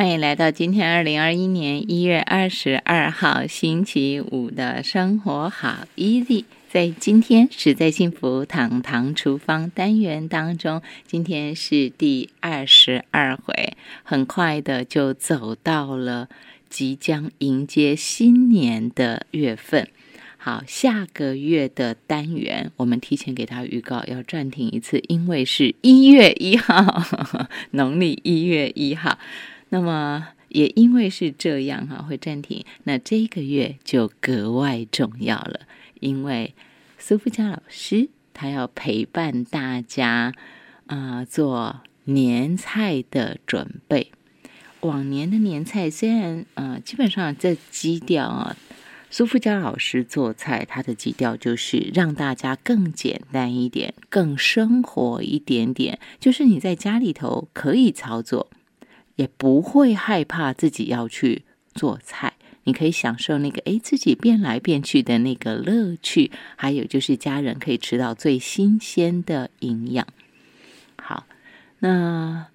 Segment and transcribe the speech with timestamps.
[0.00, 6.46] 欢迎来到今天二零二一年一月二十二号星期五的生活好 easy。
[6.70, 16.30] 在今天实在幸福堂堂厨房单元当中，今天是第二十二回，很快的就走到了
[16.70, 19.86] 即将迎接新年的月份。
[20.38, 27.04] 好，下个月的单元我们提前给他预告要暂停一次，因为是一月一号，
[27.72, 29.18] 农历一月一号。
[29.70, 32.64] 那么也因为是这样哈，会暂停。
[32.84, 35.60] 那这个月就格外重要了，
[36.00, 36.54] 因为
[36.98, 40.34] 苏富佳老师他要陪伴大家
[40.86, 44.12] 啊做年菜的准备。
[44.80, 48.56] 往年的年菜虽然呃基本上这基调啊。
[49.12, 55.98] 苏富佳老师做菜，他的基调就是让大家更简单一点，更生活一点点。
[56.20, 58.48] 就是你在家里头可以操作，
[59.20, 61.42] 也不会害怕自己要去
[61.74, 62.32] 做菜。
[62.64, 70.06] 你可以享受那个诶自己变来变去的那个乐趣，还有就是家人可以吃到最新鲜的营养。
[70.96, 71.26] 好，
[71.80, 72.46] 那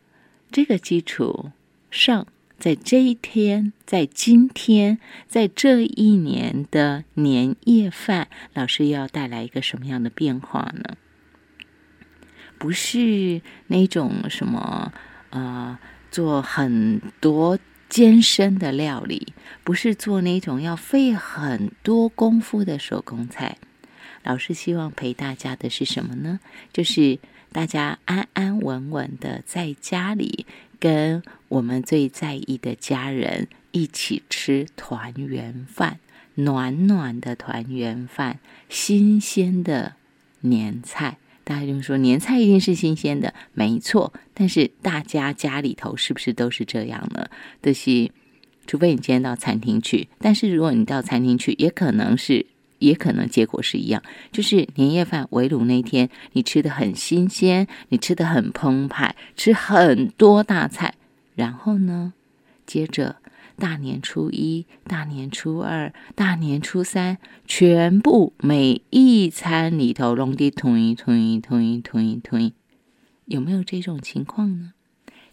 [0.51, 1.51] 这个基础
[1.91, 2.27] 上。
[2.57, 10.95] 在这一天，在今天，在这一年的年夜饭，老师要带来一个什么样的变化呢？
[12.57, 14.93] 不是那种什么
[15.31, 15.77] 呃，
[16.15, 19.33] 做很多艰深的料理，
[19.65, 23.57] 不是做那种要费很多功夫的手工菜。
[24.23, 26.39] 老师希望陪大家的是什么呢？
[26.71, 27.19] 就是
[27.51, 30.45] 大家安安稳稳的在家里。
[30.79, 35.99] 跟我们最在意的家人一起吃团圆饭，
[36.35, 39.95] 暖暖的团圆饭，新鲜的
[40.39, 41.17] 年菜。
[41.45, 44.11] 大家就说年菜一定是新鲜的，没错。
[44.33, 47.25] 但是大家家里头是不是都是这样呢？
[47.61, 48.11] 就是，
[48.67, 52.45] 除非你今天到餐厅去，但是如果你到餐厅去，也可能是。
[52.79, 60.93] 也可能结果是一样，就是年夜饭围炉那天，你吃的很新鲜，你吃的很澎湃，吃很多大菜，
[61.35, 62.13] 然后呢，
[62.67, 63.15] 接着
[63.57, 67.17] 大年初一、大年初二、大年初三，
[67.47, 72.53] 全部每一餐里头弄的统一、统一、统一、统一、统一，
[73.25, 74.73] 有没有这种情况呢？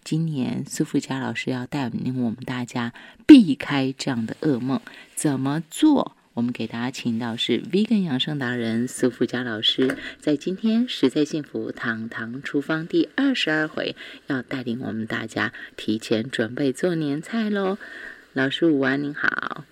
[0.04, 2.92] 今年苏富佳老师要带领我们大家
[3.26, 4.80] 避开这样的噩梦，
[5.14, 6.16] 怎么做？
[6.34, 13.94] 我们给大家请到是 Vegan 养生达人苏富佳老师，在今天实在幸福堂堂厨房第二十二回，
[14.28, 17.76] 要带领我们大家提前准备做年菜喽。
[18.32, 19.64] 老师午安，您好。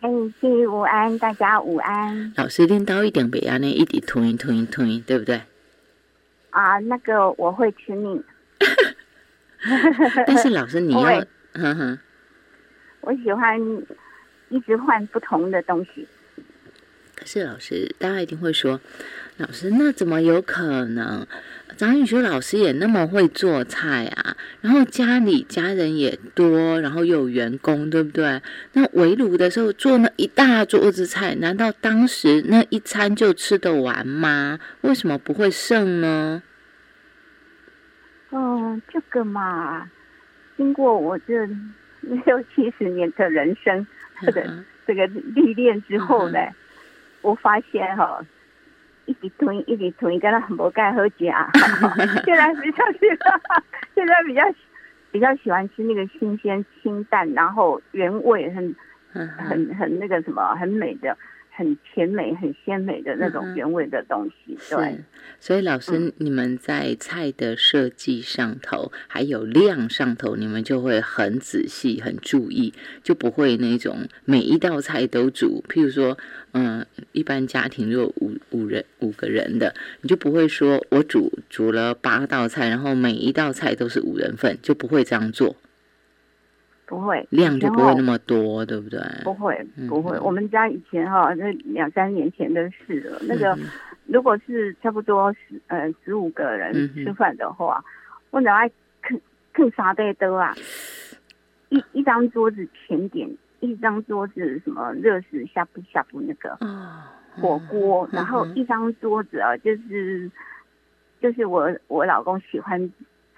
[0.00, 2.32] 哎，午安，大家午安。
[2.36, 5.42] 老师练到一点，别安呢，一直吞吞吞，对不对？
[6.50, 8.20] 啊，那个我会吃腻。
[10.26, 11.00] 但是老师你要，
[11.54, 11.98] 哼哼，
[13.02, 13.56] 我喜欢。
[14.52, 16.06] 一直换不同的东西，
[17.16, 18.80] 可是老师，大家一定会说，
[19.38, 21.26] 老师那怎么有可能？
[21.78, 28.42] 张宇说老师也那么会做菜啊，然后家里家人也多，然后又有员工，对不对？
[28.74, 34.60] 那围炉的时候做那一大桌子菜，难道当时那一餐就吃得完吗？
[34.82, 36.42] 为什么不会剩呢？
[38.28, 39.90] 哦，这个嘛，
[40.58, 41.46] 经过我这
[42.26, 43.86] 六七十年的人生。
[44.26, 44.50] 这个
[44.86, 46.38] 这个历练之后呢，
[47.20, 48.20] 我发现哈，
[49.06, 51.50] 一直吞一直吞，跟他很不盖喝夹。
[52.24, 53.62] 现在比较喜欢，
[53.94, 54.42] 现在比较
[55.10, 58.74] 比较喜欢吃那个新鲜清淡，然后原味很
[59.12, 61.16] 很很那个什么很美的。
[61.54, 64.98] 很甜美、很鲜美的那种原味的东西，对。
[65.38, 75.62] 所以老师，你们在菜的设计上头，还有量上头，你们就会很仔细、很注意，就不会那种每一道菜都煮。
[75.68, 76.16] 譬如说，
[76.52, 85.54] 嗯，一般家庭如果五五人、五个人的，你就不会说我煮煮了八道菜，然后每一道菜都是五人份，就不会这样做。
[86.92, 89.00] 不会，量就不会那么多，对不对？
[89.24, 90.18] 不会，不会。
[90.20, 93.18] 我们家以前哈，那两三年前的事了。
[93.22, 93.58] 那个，
[94.04, 97.82] 如果是差不多十呃十五个人吃饭的话，
[98.30, 99.18] 我哪爱啃
[99.54, 100.54] 啃啥的都啊。
[101.70, 103.26] 一一张桌子甜点，
[103.60, 106.54] 一张桌子什么热食下不下不那个
[107.40, 110.30] 火锅，然后一张桌子啊，就是
[111.22, 112.78] 就是我我老公喜欢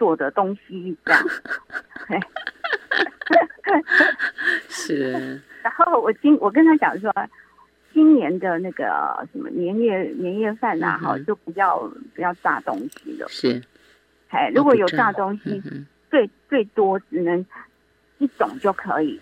[0.05, 1.23] 做的东西这样。
[4.69, 7.11] 是，然后我今我跟他讲说，
[7.95, 11.79] 今年的那个什么年夜年夜饭呐，哈，就不要
[12.15, 13.27] 不要炸东西了。
[13.31, 13.63] 是，
[14.29, 15.11] 哎，如果有炸。
[15.13, 15.63] 东西，
[16.11, 17.45] 最最多只能
[18.19, 19.19] 一种就可以，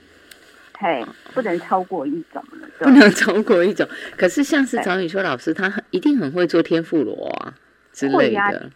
[0.76, 3.88] 嘿，不能超过一种了，不能超过一种。
[4.17, 7.55] 可是像是找你说老师，他一定很会做天妇罗啊
[7.93, 8.69] 之类的，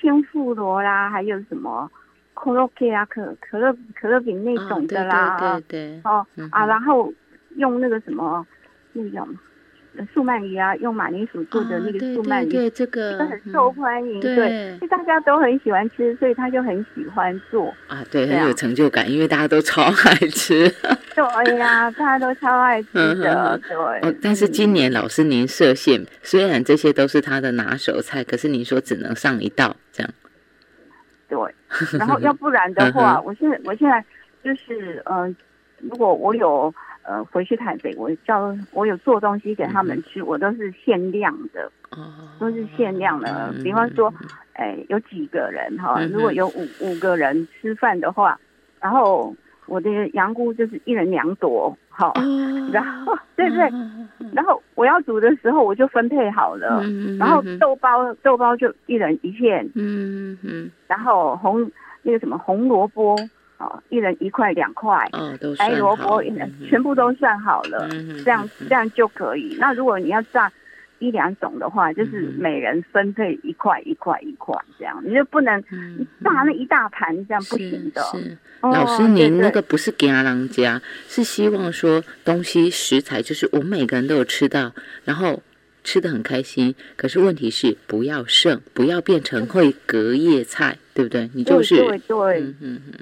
[0.00, 1.90] 天妇罗啦，还有什么
[2.34, 7.12] 可乐 K 啊，可可乐可乐饼那种的啦，对对哦啊，然后
[7.56, 8.46] 用那个什么
[8.94, 9.28] 那种。
[10.14, 17.74] 素鳗鱼啊，用马铃薯做的那个素鳗鱼，对这个很受欢迎，对，大家都很喜欢吃，所以他就很喜欢做。
[17.88, 20.72] 啊，对，很有成就感，因为大家都超爱吃。
[21.44, 24.16] 对呀， 大家都超爱吃的，对。
[24.22, 30.12] 但是今年老师您设限，虽然这些都是他的拿手菜，可是您说只能上一道这样。
[31.28, 31.38] 对，
[31.98, 34.04] 然后要不然的话，我现在我现在
[34.42, 35.34] 就是嗯，
[35.78, 36.72] 如果我有。
[37.02, 41.72] 呃，回去台北，我叫我有做东西给他们吃，我都是限量的，
[42.38, 43.52] 都是限量的。
[43.64, 44.12] 比方说，
[44.52, 48.38] 哎，有几个人哈，如果有五五个人吃饭的话，
[48.80, 49.34] 然后
[49.70, 52.12] 我的羊菇就是一人两朵，好，
[52.72, 53.70] 然后对不对，
[54.34, 56.82] 然后我要煮的时候我就分配好了，
[57.18, 61.70] 然后豆包豆包就一人一片，嗯嗯，然后红
[62.02, 63.16] 那个什么红萝卜。
[63.60, 66.22] 哦，一人一块两块，嗯，都白萝卜
[66.66, 67.86] 全部都算好了，
[68.24, 69.54] 这样这样就可以。
[69.60, 70.50] 那如果你要炸
[71.00, 75.60] 一两种的话，就是每人分配一块一块一块这样，你就不能
[76.22, 78.00] 大那一大盘，这样不行的。
[78.12, 84.72] 是老师，您那个不是给阿郎家，是希望说东西食材就是我们每个人都有吃到，
[85.04, 85.42] 然后
[85.82, 86.74] 吃的很开心。
[86.96, 91.28] 可是问题是不要剩，不要变成会隔夜菜，对不对？
[91.34, 92.92] 你就是对对，嗯嗯。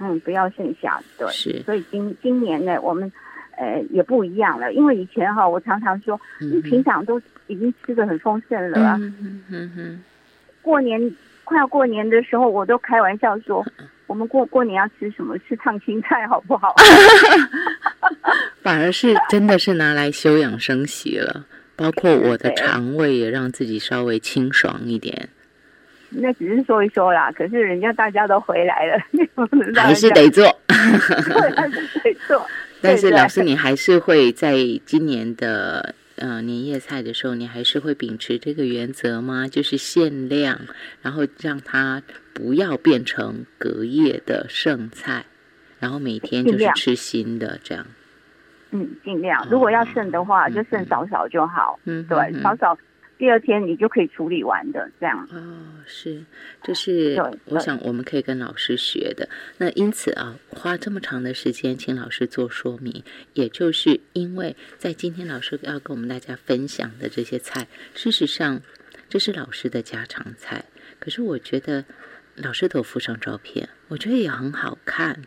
[0.00, 3.10] 嗯，不要剩下，对，是，所以今今年呢，我们，
[3.56, 10.04] 呃，也不一样了，因为以前哈，我常常说，你平常都已经吃的很丰盛了啊，嗯嗯嗯，
[10.62, 11.00] 过年
[11.44, 13.64] 快要过年的时候，我都开玩笑说，
[14.06, 15.38] 我们过过年要吃什么？
[15.38, 16.74] 吃烫青菜好不好？
[18.62, 25.28] 反而是真的是拿来休养生息了，包括我的肠胃也让自己稍微清爽一点。
[26.10, 28.98] 那只是说一说啦，可是人家大家都回来了，
[29.74, 32.44] 还是得做， 还是得做。
[32.82, 39.48] 但是老师，你还是会在今年的呃年夜菜的时候，你还是会秉持这个原则吗？
[39.48, 40.60] 就是限量，
[41.02, 42.02] 然后让它
[42.32, 45.24] 不要变成隔夜的剩菜，
[45.80, 47.86] 然后每天就是吃新的这样。
[48.72, 49.46] 嗯，尽量。
[49.50, 51.78] 如果要剩的话，就剩少少就好。
[51.84, 52.76] 嗯，对，少少。
[53.18, 56.22] 第二天你就可以处理完的，这样哦，是，
[56.62, 59.28] 这是我想我们可以跟老师学的。
[59.56, 63.02] 那因此啊，花这么长的时间请老师做说明，
[63.32, 68.60] 也就是因为在今天老师要跟我们大家分享的这些菜，事实上
[69.08, 70.66] 这是老师的家常菜。
[70.98, 71.84] 可是我觉得
[72.34, 75.22] 老师都附上照片，我觉得也很好看，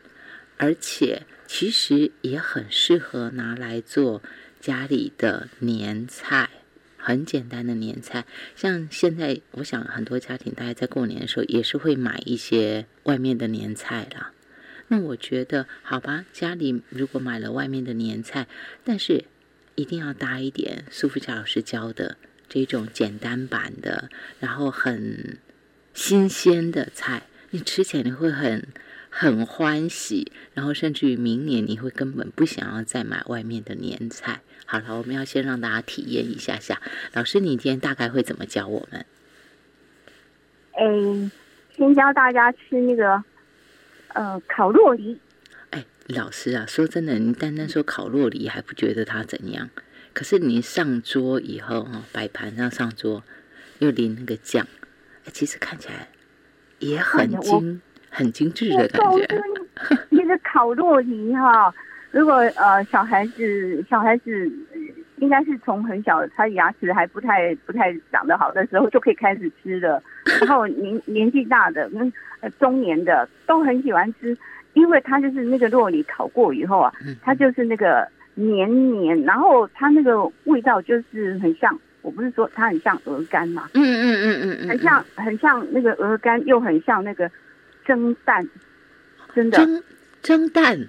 [0.58, 4.22] 而且其实也很适合拿来做
[4.60, 6.50] 家里的年菜。
[7.02, 8.26] 很简单的年菜，
[8.56, 14.34] 像现在，我想很多家庭大家在过年的时候也是会买一些外面的年菜啦。
[14.90, 18.48] 那我觉得，好吧，家里如果买了外面的年菜，
[18.84, 19.24] 但是
[19.76, 22.18] 一定要搭一点苏富佳老师教的
[22.50, 24.10] 这种简单版的，
[24.40, 25.38] 然后很
[25.94, 28.68] 新鲜的菜，你吃起来你会很
[29.10, 34.42] 很欢喜，然后甚至于明年你会根本不想要再买外面的年菜。
[34.72, 36.80] 好了，我们要先让大家体验一下下。
[37.14, 39.04] 老师，你今天大概会怎么教我们？
[40.74, 40.86] 哎，
[41.76, 43.24] 先教大家吃那个
[44.14, 45.20] 呃烤洛梨。
[45.72, 49.72] 哎，老师啊，说真的，你单单说烤洛梨还不觉得它怎样，
[50.14, 53.24] 可是你上桌以后哈，摆盘上上桌
[53.80, 54.68] 又淋那个酱，
[55.26, 56.10] 哎，其实看起来
[56.78, 59.28] 也很精很精致的感觉。
[60.10, 61.74] 那个烤洛梨哈。
[62.12, 64.52] 如果呃小孩子小孩子
[65.18, 70.02] 应该是从很小他牙齿还不太不太长得好的时候就可以开始吃的，
[70.42, 72.12] 然后年年纪大的跟
[72.58, 74.36] 中年的都很喜欢吃，
[74.74, 87.30] 因为它就是那个糯米烤过以后啊，它就是那个黏黏，然后它那个味道就是很像，我不是说它很像鹅肝嘛，嗯嗯嗯嗯嗯，很像很像那个鹅肝，又很像那个
[87.86, 88.48] 蒸蛋，
[89.36, 89.58] 真的。
[89.58, 89.84] 蒸
[90.22, 90.88] 蒸蛋。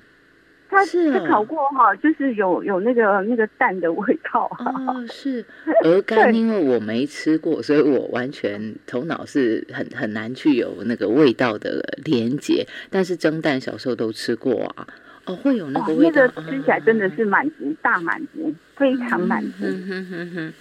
[0.71, 4.49] 它是烤过哈，就是有有那个那个蛋的味道。
[4.61, 5.45] 哦，是
[5.83, 12.65] 鹅肝，因为我没吃过，所以我完全头脑是很很难去有那个味道的连接。
[12.89, 14.87] 但是蒸蛋小时候都吃过啊，
[15.25, 16.23] 哦，会有那个味道。
[16.25, 19.65] 那个吃起来真的是满足，大满足，非常满足。
[19.65, 20.53] 嗯哼哼哼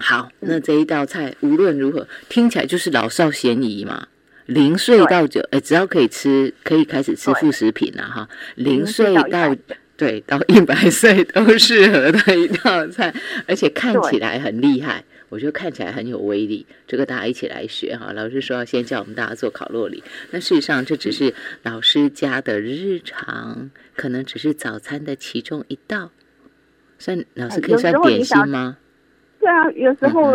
[0.00, 4.08] 好，那这一道菜无论如何听起来就是老少咸宜嘛。
[4.50, 8.28] 零岁到九，哎，只要可以吃，可以开始吃副食品了哈。
[8.56, 9.54] 零岁到
[9.96, 13.14] 对到一百岁都适合的一道菜，
[13.46, 16.66] 而且看起来很厉害，我觉得看起来很有威力。
[16.88, 18.12] 这个大家一起来学哈。
[18.12, 20.02] 老师说要先教我们大家做烤洛里，
[20.32, 26.10] 那事实上这只是老师家的日常，可能只是早餐的其中一道。
[26.98, 28.76] 算老师可以算点心吗？
[29.38, 30.34] 对啊，有时候，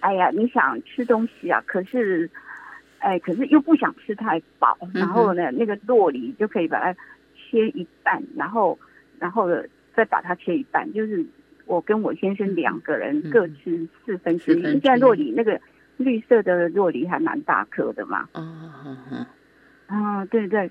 [0.00, 2.30] 哎呀，你想吃东西啊，可是，
[2.98, 6.92] 哎，可是又不想吃太饱，然后呢，那个洛梨就可以把它
[7.34, 8.78] 切一半，然后，
[9.18, 9.48] 然后
[9.94, 11.24] 再把它切一半，就是
[11.66, 14.62] 我跟我先生两个人各吃四分之一。
[14.62, 15.60] 现在洛梨那个
[15.96, 18.28] 绿色的洛梨还蛮大颗的嘛。
[19.86, 20.70] 啊，对对。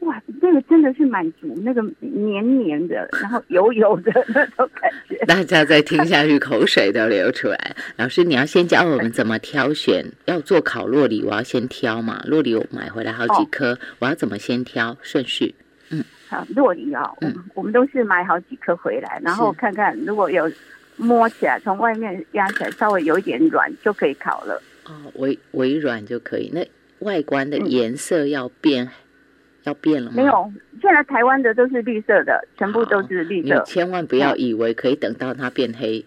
[0.00, 5.16] 哇，那个真的是满足那个黏黏的，然后油油的那种感觉。
[5.26, 7.76] 大家再听下去，口水都流出来。
[7.96, 12.22] 老师，你要先教我们怎么挑选，要做烤洛里，我要先挑嘛。
[12.26, 15.54] 洛里我买回来好几颗，我要怎么先挑顺序？
[15.90, 20.48] 嗯，好，洛里啊，嗯，我们都是买好几颗回来，然后看看如果有
[20.96, 24.62] 摸起来，从外面压起来稍微有一点软就可以烤了。
[24.84, 26.48] 哦，微微软就可以。
[26.54, 26.64] 那
[27.00, 28.88] 外观的颜色要变。
[29.66, 30.16] 要变了吗？
[30.16, 33.54] 没有，现在台湾的都是绿色的，全部都是绿色。
[33.54, 36.04] 你千万不要以为可以等到它变黑。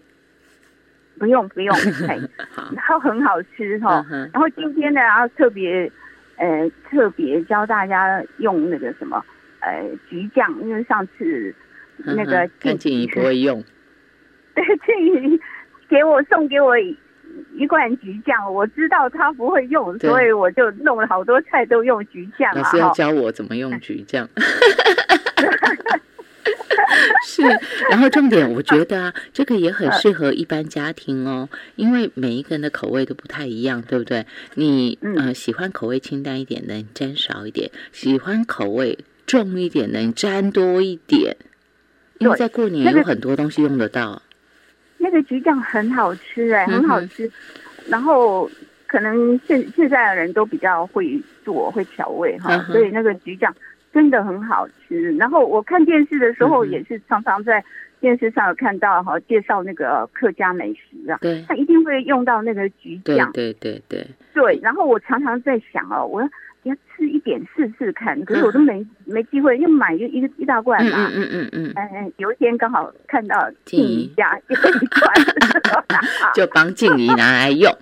[1.18, 1.76] 不用不用，
[2.74, 4.04] 然后很好吃哈。
[4.32, 5.92] 然后今天呢，要特别
[6.36, 9.22] 呃特别教大家用那个什么
[9.60, 11.54] 呃橘酱，因为上次
[11.98, 12.48] 那个
[12.78, 13.62] 静怡不会用。
[14.54, 15.40] 对，静怡
[15.88, 16.74] 给我送给我。
[17.56, 22.54] 一罐橘酱，我知道他不会用，所以我就弄了好多菜都用橘酱。
[22.54, 24.28] 老师要教我怎么用橘酱。
[27.26, 27.42] 是，
[27.90, 34.26] 然后重点，我觉得啊， 这个也很适合一般家庭哦，因为每一个人的口味都不太一样，对不对？
[34.54, 41.36] 你呃喜欢口味清淡一点的，你沾少一点；喜欢口味重一点的，你沾多一点。
[42.18, 44.22] 因为在过年有很多东西用得到。
[45.00, 47.30] 那个橘酱很好吃哎，很好吃。
[47.88, 48.48] 然后
[48.86, 53.52] 可能现现在的人都比较会做，会调味哈，所以那个橘酱
[53.92, 55.16] 真的很好吃。
[55.16, 57.64] 然后我看电视的时候，也是常常在
[57.98, 64.60] 电视上有看到哈，介绍那个客家美食啊，对，他一定会用到那个橘酱，对对对对。
[64.62, 66.22] 然后我常常在想哦，我
[67.00, 67.06] 要。
[67.06, 71.08] 要吃一点试试看，可是我都没没机会，又买一一个一大罐嘛。
[71.08, 72.12] 嗯嗯嗯嗯嗯。
[72.18, 74.74] 有一天刚好看到静怡家一罐，
[76.34, 77.74] 就帮静怡拿来用。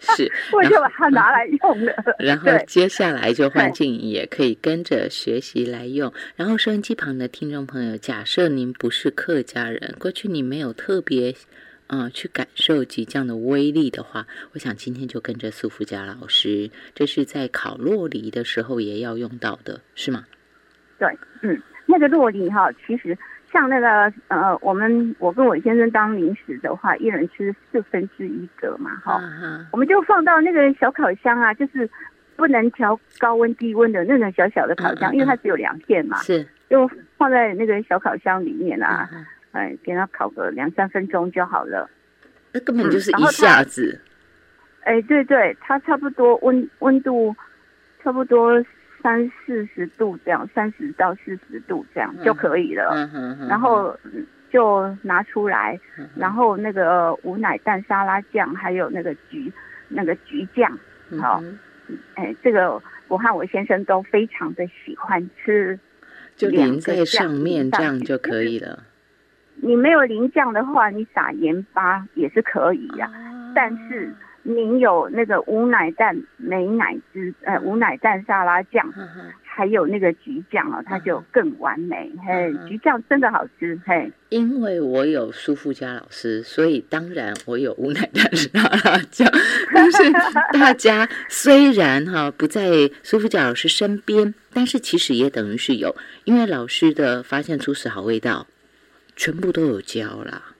[0.00, 1.92] 是， 我就把它拿来用了。
[2.18, 6.12] 然后接下来就换静怡也可以跟着学习来用。
[6.34, 11.34] 然后收音机旁的听众朋友，假设您不是客家人，过去你没有特别。
[11.94, 20.24] 嗯，去感受即将的威力的话，我想今天就跟着苏富家老师，这是在烤洛梨的时候也要用到的，是吗？
[20.98, 21.06] 对，
[21.42, 23.16] 嗯，那个洛梨哈，其实
[23.52, 29.20] 像那个呃，我们我跟我先生当零食的话，一人吃四分之一个嘛，哈，
[29.70, 31.86] 我们就放到那个小烤箱啊，就是
[32.36, 39.10] 不能调高温低温的那种小小的烤箱，因为它只有两片嘛，是，就放在那个小烤箱里面啊。
[39.52, 41.88] 哎，给它烤个两三分钟就好了。
[42.52, 44.00] 那根本就是一下子。
[44.84, 47.34] 哎，对对，它差不多温温度
[48.02, 48.62] 差不多
[49.02, 52.90] 三四十度这样，三十到四十度这样就可以了。
[52.94, 53.96] 嗯哼然后
[54.50, 55.78] 就拿出来，
[56.16, 59.52] 然后那个无奶蛋沙拉酱，还有那个橘
[59.88, 60.78] 那个橘酱，
[61.20, 61.42] 好，
[62.14, 65.78] 哎，这个我和我先生都非常的喜欢吃，
[66.36, 68.82] 就淋在上面这样就可以了。
[69.64, 73.08] 你没有淋酱的话，你撒盐巴也是可以呀。
[73.54, 78.92] 但是你有那个无奶蛋美奶汁，呃，无奶蛋沙拉酱，
[79.44, 82.10] 还有那个橘酱哦，它就更完美。
[82.26, 83.80] 嘿，橘酱真的好吃。
[83.86, 89.30] 嘿，因为我有苏富家老师，所以当然我有无奶蛋沙拉酱。
[89.72, 90.10] 但是
[90.52, 98.48] 大家虽然哈不在苏富家老师身边，但是其实也等于是有，因为老师的发现出是好味道。
[99.16, 100.54] 全部都有教啦，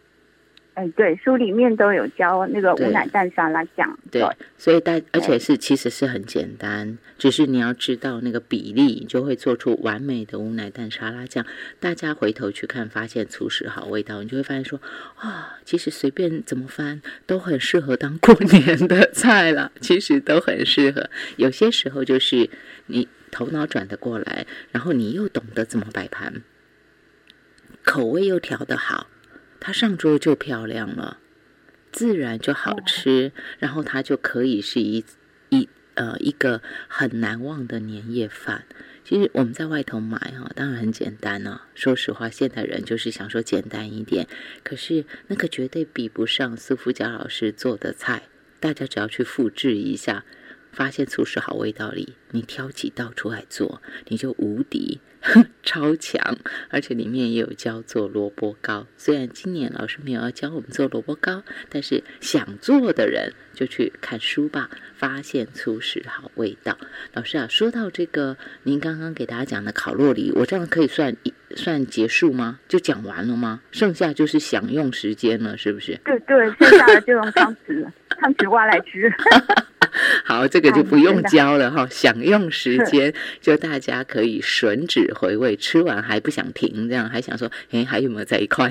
[0.75, 4.23] 哎，对，书里面都有教那个无奶蛋沙拉酱，对，
[4.57, 11.45] 所以大而且是其实是很简单，只是你要知道那个比例，你就会做出完美的无奶蛋沙拉酱。
[11.79, 14.81] 大家回头去看，发现厨师好味道，你就会发现说
[15.17, 21.11] 啊，其实随便怎么翻都很适合当过年的菜了， 其实都很适合。
[21.37, 22.49] 有些时候就是
[22.87, 26.43] 你头脑转得过来，然后你又懂得怎么摆盘。
[27.85, 29.09] 口味又调得好，
[29.61, 31.19] 它上桌就漂亮了，
[31.91, 35.05] 自然就好吃，然后它就可以是一
[35.51, 38.65] 一呃一个很难忘的年夜饭。
[39.05, 41.63] 其实我们在外头买哈，当然很简单呢。
[41.75, 44.29] 说实话，现代人就是想说简单一点，
[44.63, 48.23] 可是那个绝对比不上苏福佳老师做的菜。
[48.61, 50.25] 大家只要去复制一下，
[50.73, 55.01] 发现厨师好味道里，你挑几道出来做，你就无敌。
[55.63, 56.37] 超强，
[56.69, 58.89] 而且里面也有教做萝卜糕。
[58.97, 66.77] 虽然今年老师没有要教我们做萝卜糕，但是想做的人就去看书吧，发现初始好味道。
[67.13, 71.17] 老师啊，说到这个，您刚刚给大家讲的烤洛里，我这样可以算
[71.55, 72.59] 算结束吗？
[72.67, 73.61] 就讲完了吗？
[73.71, 76.01] 剩下就是享用时间了，是不是？
[76.05, 77.89] 对对，剩下的就用汤匙
[78.19, 79.09] 汤匙挖来吃。
[80.25, 81.87] 好，这个就不用教了哈。
[81.91, 88.71] 享用时间，就大家可以吮指回味，吃完还不想停，这样还想说，哎，还有没有在一块？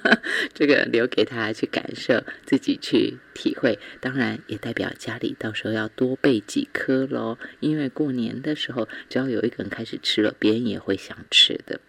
[0.54, 3.78] 这个留给大家去感受，自己去体会。
[4.00, 11.80] 当然，也代表家里到时候要多备几颗喽，因为过年的时候，只要有一个人开始吃了，别人也会想吃的。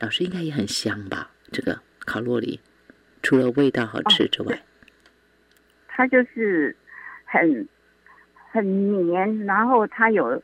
[0.00, 1.30] 老师应该也很香吧？
[1.52, 2.60] 这个烤洛里，
[3.22, 4.62] 除了味道好吃之外，
[5.88, 6.76] 它就是
[7.24, 7.68] 很。
[8.54, 8.64] 很
[9.08, 10.40] 黏，然后它有，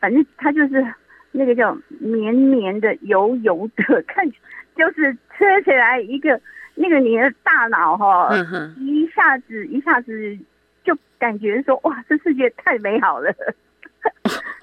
[0.00, 0.84] 反正它就是
[1.30, 4.28] 那个叫绵绵的、油油的，看
[4.74, 6.40] 就是吃起来一个
[6.74, 8.28] 那个你的大脑哈，
[8.76, 10.36] 一下子一下子
[10.82, 13.32] 就感觉说哇，这世界太美好了。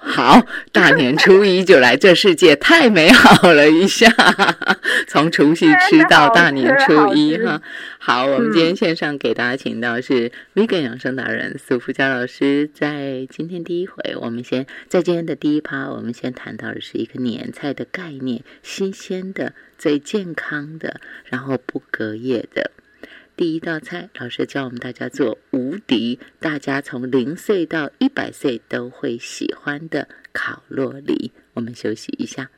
[0.04, 3.70] 好，大年初一就来这世界，太美好了！
[3.70, 4.12] 一下，
[5.06, 7.62] 从除夕吃到大年初一哈。
[7.98, 22.72] 好，我们今天线上给大家请到是 Vegan 养生达人苏福佳老师，在今天第一回，我们先在今天的第一趴，我们先谈到的是一个年菜的概念，新鲜的、最健康的，然后不隔夜的。
[23.42, 31.32] 第一道菜，老师教我们大家做无敌，大家从零岁到一百岁都会喜欢的烤洛梨。
[31.54, 32.48] 我们休息一下。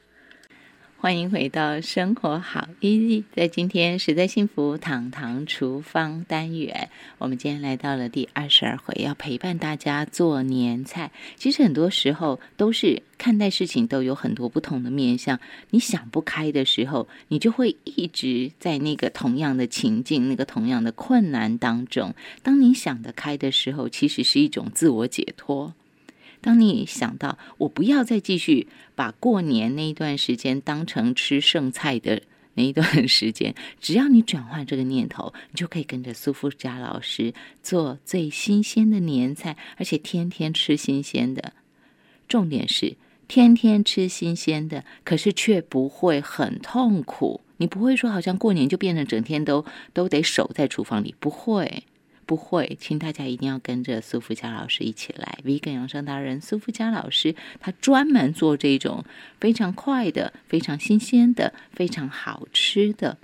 [1.04, 11.12] 欢迎回到生活好 easy，在今天实在幸福堂堂厨房单元，我们今天来到了第二十二回，要陪伴大家做年菜。
[11.36, 22.14] 其实很多时候都是看待事情都有很多不同的面向，你想不开的时候，你就会一直在那个同样的情境、那个同样的困难当中。
[22.42, 25.74] 当你想得开的时候，其实是一种自我解脱。
[26.44, 32.20] 当你想到我不要再继续把过年那一段时间当成吃剩菜的
[32.52, 41.54] 那一段时间，只要你转换这个念头，你就可以跟着苏富佳老师做最新鲜的年菜，而且天天吃新鲜的。
[42.28, 47.40] 重点是天天吃新鲜的，可是却不会很痛苦。
[47.56, 51.84] 你不会说好像过年就变成整天都都得守在厨房里，不会。
[52.26, 55.38] 不会，请大家一定要跟着苏福佳老师一起来。
[55.44, 59.04] Vegan 养生达人苏福佳老师，他专门做这种
[59.38, 63.18] 非常快的、非常新鲜的、非常好吃的，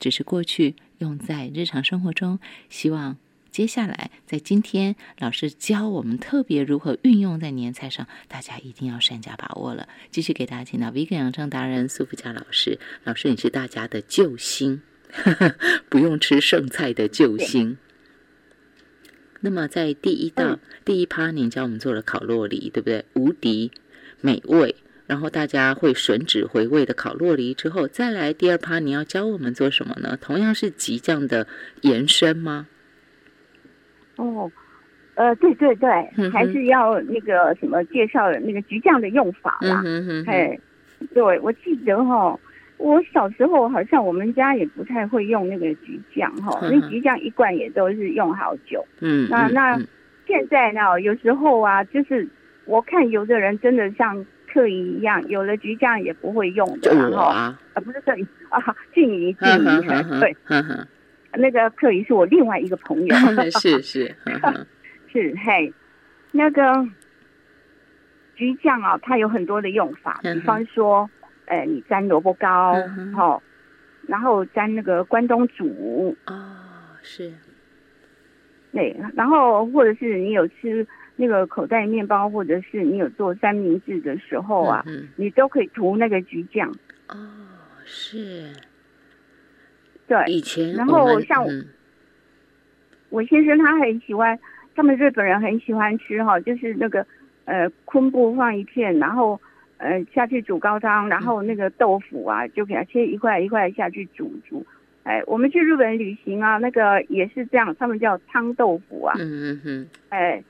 [0.00, 2.38] 只是过去用在日常生活中。
[2.68, 3.16] 希望
[3.50, 9.88] 接下来在今天，老师教我们特别如何运用在年菜上，大家一定要善加把握了。
[10.10, 14.82] 继续给大家请到 Vegan 养生达人苏福佳老师，老师你是大家的救星，
[15.88, 17.78] 不用吃剩菜的救星。
[19.40, 23.04] 那么，在第一道第一趴，您教我们做了烤洛梨，对不对？
[23.14, 23.70] 无敌
[24.20, 24.74] 美味，
[25.06, 30.16] 然后大家会吮指回味的烤洛梨之后，再来第二趴，你要教我们做什么呢？
[30.20, 31.46] 同样是激酱的
[31.82, 32.66] 延伸吗？
[34.16, 34.50] 哦，
[35.14, 35.88] 呃，对对对，
[36.30, 39.84] 还是要那个什么介绍那个橘酱的用法啦。
[40.26, 40.58] 哎，
[41.14, 42.38] 对，我记得哈。
[42.78, 48.84] 我小时候好像我们家也不太会用那个橘酱哈，那橘酱一罐也都是用好久。
[49.00, 49.78] 嗯，那那
[50.26, 52.28] 现在呢，有时候啊，就是
[52.66, 56.94] 我看有的人真的像客仪一样，有了橘酱也不会用的。
[56.94, 58.60] 然后啊，不是客仪啊，
[58.94, 60.36] 静怡，静怡，对，
[61.32, 63.16] 那个客仪是我另外一个朋友。
[63.58, 64.14] 是是
[65.10, 65.72] 是，嘿，
[66.32, 66.86] 那个
[68.34, 71.08] 橘酱啊，它有很多的用法，比方说。
[71.46, 72.74] 哎，你沾萝卜糕，
[73.16, 73.40] 哦，
[74.08, 76.16] 然后沾那个关东煮。
[76.26, 76.34] 哦，
[77.02, 77.32] 是，
[78.72, 86.68] 对，然后或者是你有吃那个口袋面包，或者是你有做三明治的时候啊，你都可以涂那个橘酱。
[87.08, 87.16] 哦，
[87.84, 88.52] 是，
[90.08, 91.46] 对，以前然后像
[93.08, 94.36] 我先生他很喜欢，
[94.74, 97.06] 他们日本人很喜欢吃哈，就是那个
[97.44, 99.40] 呃昆布放一片，然后。
[99.78, 104.64] 呃，下去煮高汤，然后那个豆腐啊，就给它切一块一块下去煮煮。
[105.02, 109.14] 哎，我们去日本旅行啊，那个也是这样，他们叫汤豆腐啊。
[109.18, 109.88] 嗯嗯嗯。
[110.08, 110.42] 哎，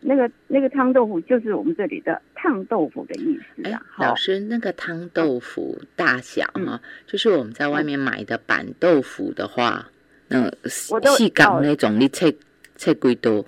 [0.00, 9.86] 那个那个汤豆腐就是我们这里的烫豆腐的意思哎啊。，老好师，那个汤豆腐大小嗯哈，就是我们在外面买的板豆腐的话，
[10.28, 12.34] 那细港哦那种，你切
[12.76, 13.44] 切几多？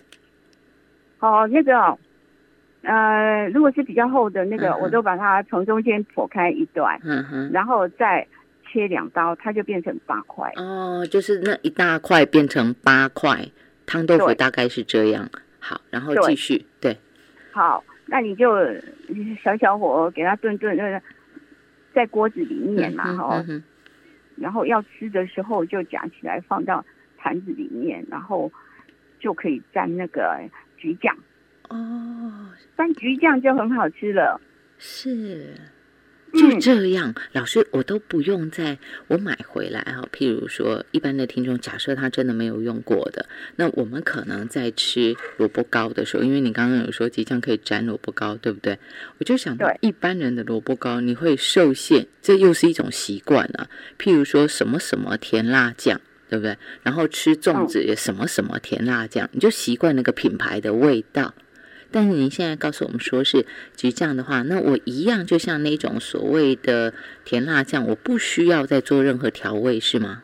[1.18, 1.98] 好，那个哦
[2.82, 8.26] 呃，如果是比较厚的那个，嗯我都把它从中间剖开一段，嗯哼，然后再
[8.66, 10.50] 切两刀，它就变成八块。
[10.56, 13.48] 哦，就是那一大块变成八块，
[13.86, 15.28] 汤豆腐大概是这样。
[15.60, 16.98] 好，然后对继续，对，
[17.52, 18.56] 好，那你就
[19.44, 21.00] 小小火给它炖炖，呃，
[21.94, 23.44] 在锅子里面嘛，嗯哈、
[24.34, 26.84] 然后要吃的时候就夹起来放到
[27.16, 28.50] 盘子里面，然后
[29.20, 30.40] 就可以蘸那个
[30.76, 31.22] 橘酱，哼
[31.74, 34.40] 哦，番茄酱就很好吃了。
[34.78, 35.54] 是。
[36.34, 40.08] 就嗯这样，老师，我都不用在我买回来哈。
[40.10, 48.78] 譬如说，一般的听众，假设他真的没有用过的，那我们可能在吃萝卜糕的时候，因为你刚刚有说即将可以沾萝卜糕，对不对？
[49.18, 53.68] 我就想一般人的萝卜糕，你会受限，这又是一种习惯啊。
[53.98, 56.56] 譬如说什么什么甜辣酱，对不对？
[56.82, 61.34] 然后吃粽子也什么什么甜辣酱，你就习惯那个品牌的味道。
[61.92, 63.44] 但是您现在告诉我们说是
[63.76, 70.22] 橘酱的话，那我一样就像那种所谓的甜辣酱，我不需要再做任何调味，是吗？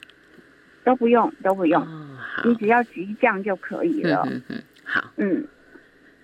[0.84, 4.26] 都不用，都不用，哦，好，你只要橘酱就可以嗯了。
[4.30, 5.44] 嗯嗯，好，嗯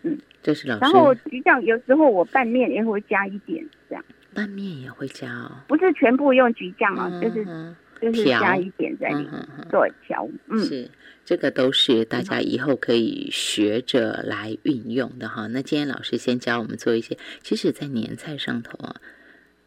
[0.03, 0.81] 嗯，这是老师。
[0.81, 4.03] 然后师橘酱有时候我拌面也会加一点，这样。
[4.33, 9.49] 拌面也会加哦，不是全部用橘酱哦，就是嗯就是加一点在里面。
[9.71, 10.27] 对调。
[10.49, 10.89] 嗯，是，
[11.25, 15.47] 这个都是大家以后可以学着来运用的哈。
[15.47, 19.01] 那今天老师先教我们做一些，其实，在年菜上头啊，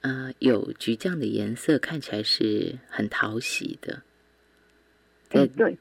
[0.02, 4.04] 呃，有橘酱的颜色看起来是很讨喜的，
[5.30, 5.78] 哎对，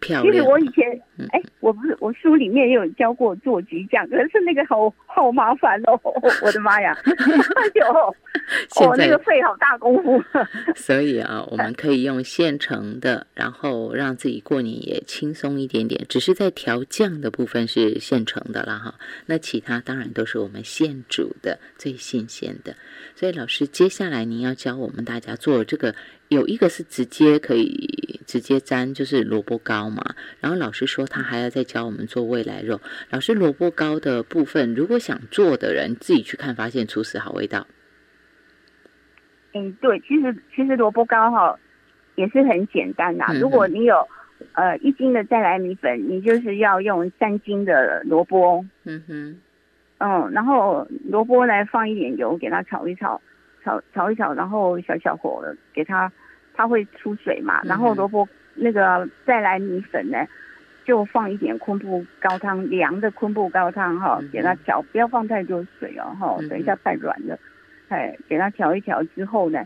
[0.00, 0.22] 对。
[0.22, 0.42] 其实。
[0.42, 0.84] 我以前
[1.18, 5.98] 嗯，哎，我不是我书里面也有教过做橘酱，可是那个好好麻烦哦，
[6.42, 6.96] 我的妈呀，
[7.74, 8.14] 有
[8.70, 10.22] 现哦，那个费好大功夫。
[10.74, 16.04] 所以啊，我们可以用现成的，然后让自己过年也轻松一点点。
[16.08, 18.94] 只是在调酱的部分是现成的了，哈。
[19.26, 22.76] 那其他当然都是我们现煮的，最新鲜的。
[23.14, 25.94] 所以老师，接下来您要教我们大家做这个，
[26.28, 30.02] 有一个是直接可以直接沾，就是萝卜糕嘛。
[30.40, 32.80] 然后老师说他还要再教我们做未来肉。
[33.10, 37.66] 老师，萝卜糕的部分，如果想做的人自己去看，发现厨师好味道。
[39.54, 41.58] 嗯，对，其实其实萝卜糕哈
[42.16, 43.26] 也是很简单啦。
[43.30, 44.06] 嗯如果你有
[44.52, 49.38] 呃一斤的再来米粉，你就是要用三斤的萝卜，嗯哼，
[49.98, 53.18] 嗯，然后萝卜来放一点油给它炒一炒，
[53.66, 56.10] 炒炒一炒，然后小小火给它，
[56.54, 60.24] 它会出水嘛，然后嗯萝卜那个再来米粉呢。
[60.86, 67.36] 就放一点昆布高汤，凉的昆布高汤哈嗯，给它调，不要放太多水哦哈嗯，等一下太软了。
[67.88, 69.64] 哎，给它调一调之后呢，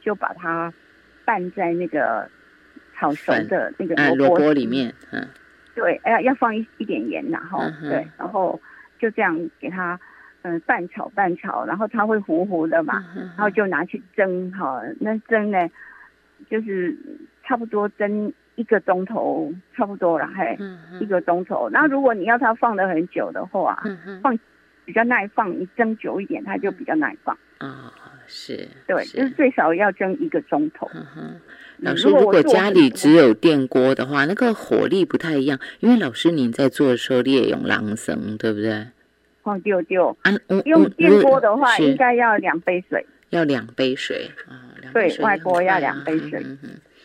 [0.00, 0.74] 就把它
[1.24, 2.28] 拌在那个
[2.96, 5.24] 炒熟的那个哎，萝卜里面，嗯。
[5.76, 8.60] 对，哎呀，要放一一点盐然后、嗯对，然后
[8.98, 9.96] 就这样给它，
[10.46, 15.68] 嗯、半炒半炒，然后它会糊糊的嘛，然然后就拿去蒸哈，那蒸呢，
[16.48, 16.96] 就是
[17.44, 21.68] 差不多蒸一个钟头，差不多了，嘿，嗯一个钟头。
[21.70, 24.38] 那如果你要它放的很久的话，嗯哼放
[24.84, 27.36] 比较耐放，你蒸久一点，它就比较耐放。
[27.58, 27.92] 啊，
[28.26, 30.88] 是，对，就是最少要蒸一个钟头。
[30.94, 31.22] 嗯哼。
[31.24, 31.40] 嗯
[31.78, 38.86] 老师，如果家里只有电锅的话，那个火力不太一样，因为老师您在做的时候，你也用狼绳，对不对？
[39.46, 40.16] 哦，丢丢，
[40.64, 43.06] 用电锅的话，应该要两杯水。
[43.30, 46.44] 要两杯水啊，两杯对外锅要两杯水。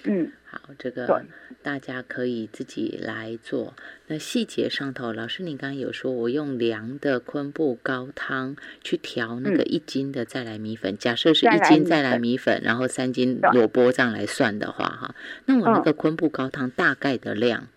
[0.04, 1.23] 嗯好，这个
[1.62, 3.73] 大家可以自己来做。
[4.08, 13.51] 那细节上头，老师你刚刚有说，我用凉的昆布高汤去调那个一斤的再来米粉，假设是一斤再来米粉，然后三斤对。
[13.51, 15.84] 萝卜这样来算的话，哈，那我那嗯。
[15.84, 17.67] 个昆布高汤大概的量，嗯，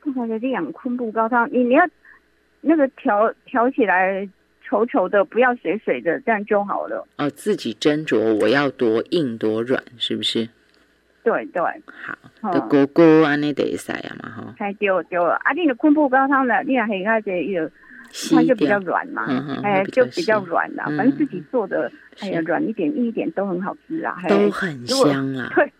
[0.00, 1.84] 刚才的量昆布高汤，你你要
[2.60, 4.28] 那个调调起来
[4.64, 7.06] 稠稠的，不要水水的，这样就好了。
[7.18, 10.48] 哦，自己斟酌我要多硬多软，是不是？
[11.24, 15.34] 对对，好，嗯的锅锅安尼得塞啊嘛哈，太丢丢了。
[15.44, 17.68] 啊，你的昆布高汤呢，你也可以看这有，
[18.30, 19.24] 它就比较，软嘛，
[19.62, 20.84] 哎，就比较软啦。
[20.88, 24.16] 嗯反正自己做的，哎呀，软一点、硬一点都很好吃啊。
[24.20, 25.50] 嘿都很香啊。
[25.54, 25.72] 对，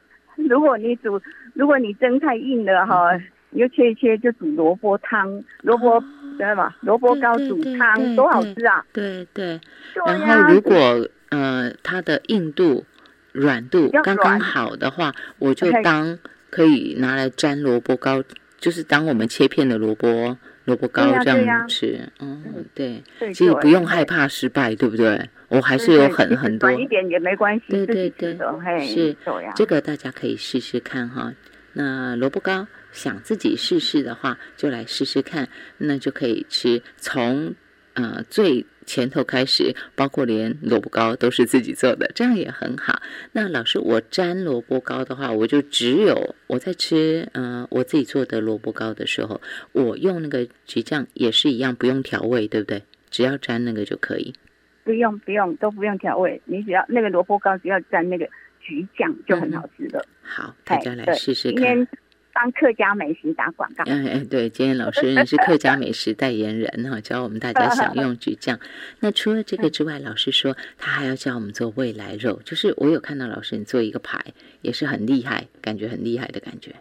[0.48, 1.20] 如果你煮，
[1.54, 6.00] 如果你蒸太硬了哈，嗯你就切一切，就煮萝卜汤，萝卜
[6.36, 6.76] 知道吧？
[6.80, 8.84] 萝卜糕煮汤多好吃啊！
[8.92, 9.60] 对对，
[10.06, 12.84] 然后如果呃它的硬度、
[13.32, 16.18] 软度刚刚好的话，我就当
[16.50, 18.22] 可以拿来沾萝卜糕
[18.58, 23.02] 就是当我们切片的萝卜萝卜糕这样吃，嗯，对，
[23.34, 25.28] 其实不用害怕失败，对不对？
[25.48, 28.38] 我还是有很很多，短一点也没关系，对对对，
[28.86, 29.14] 是。
[29.54, 31.34] 这个大家可以试试看哈。
[31.74, 37.54] 那萝卜糕想自己试试的话，就来试试看，那就可以吃从
[37.94, 38.64] 呃最。
[38.84, 43.00] 前头开始，包括连萝卜糕都是自己做的，这样也很好。
[43.30, 52.82] 那老师，我沾萝卜糕的话，我就只有我在吃，嗯，我自己做的萝卜糕的时候，我用那个橘酱也是一样，不用调味，对不对？
[53.08, 54.34] 只要沾那个就可以。
[54.82, 58.28] 不用不用，都不用调味，你只要那个萝卜糕只要沾那个
[58.60, 60.04] 橘酱就很好吃的。
[60.22, 61.86] 好，大家来试试看。
[62.32, 63.84] 帮客家美食打广告。
[63.84, 68.58] 哎哎，对，今天老师你是客家美食代言人哈，教我们大家享用橘酱。
[69.00, 74.18] 那除了这个之外，老师说他还要教我们做未来肉，就是我有看到老师你做一个牌，
[74.62, 76.74] 也是很厉害，感觉很厉害的感觉。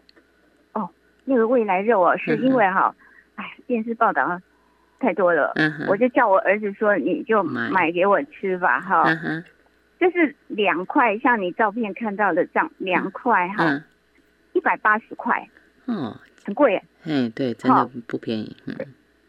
[0.73, 0.89] 哦，
[1.25, 2.95] 那个未来肉哦，是因为哈，
[3.35, 4.39] 哎，电视报道
[4.99, 5.53] 太多了，
[5.89, 9.05] 我就叫我儿子说，你就买给我吃吧，哈，
[9.99, 13.83] 就是两块，像你照片看到的这样两块哈。
[14.53, 15.47] 一百八十块，
[15.85, 16.83] 哦，很贵耶。
[17.03, 18.55] 嗯，对，真的不便宜。
[18.67, 18.75] 嗯，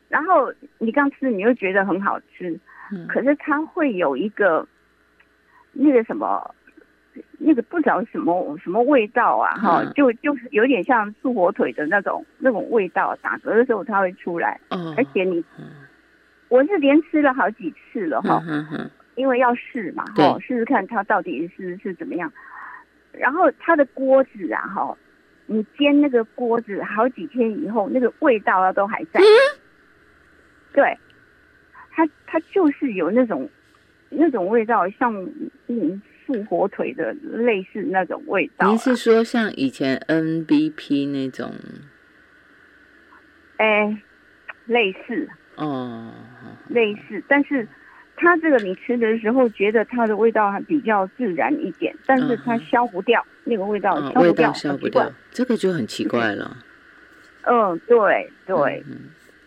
[0.08, 2.58] 然后你刚吃，你又觉得很好吃，
[2.92, 4.66] 嗯，可是它会有一个
[5.72, 6.54] 那个什么，
[7.38, 14.60] 那个不知道什么什么味道啊，哈，就就是有点像素火腿的那种那种味道，打嗝的时候它会出来。
[14.68, 15.42] 嗯，而且你，
[16.48, 18.42] 我是连吃了好几次了哈，
[19.14, 22.30] 因为要试嘛，哈，试试看它到底是是怎么样。
[23.12, 24.96] 然后它的锅子啊，哈。
[25.46, 29.20] 你煎那个锅子好几天以后，那个味道啊都还在。
[30.72, 30.96] 对，
[31.90, 33.48] 它它就是有那种
[34.08, 35.14] 那种味道，像
[35.66, 38.68] 嗯素火腿的类似那种味道。
[38.68, 41.52] 您是说像以前 N B P 那种？
[43.58, 44.02] 哎，
[44.66, 46.12] 类似哦，
[46.68, 47.68] 类似，但是。
[48.22, 56.56] 它这个你吃的时候觉得它的味道还比较自然一点，但是它消不掉那个味道，消不掉，消不掉，这个就很奇怪了。
[57.42, 58.80] 嗯，对对，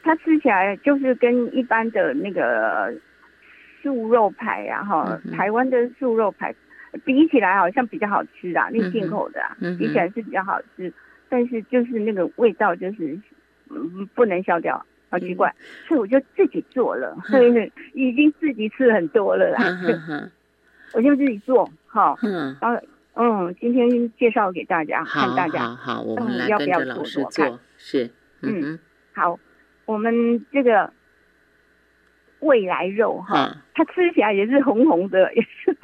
[0.04, 2.94] 它吃起来就是跟一般的那个
[3.82, 6.54] 素肉排啊，哈，台湾的素肉排
[7.06, 10.92] 比起来好像比较好吃啊，那进口的啊，比起来是比较好吃，
[11.30, 13.18] 但是就是那个味道就是
[13.70, 14.86] 嗯不能消掉。
[15.10, 15.54] 好奇怪，
[15.88, 19.60] 所以我就自己做了，所以已经自己吃很多了啦。
[20.94, 22.82] 我就自己做，好，嗯，然后
[23.16, 28.10] 嗯，今天介绍给大家，看大家，好，我们来跟着老师做，是，
[28.42, 28.80] 嗯，
[29.14, 29.40] 好，
[29.86, 30.92] 我们这个
[32.40, 35.78] 未来肉哈，它吃起来也是红红的，也 是